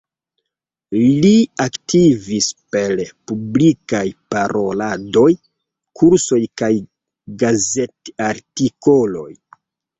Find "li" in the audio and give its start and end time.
1.25-1.33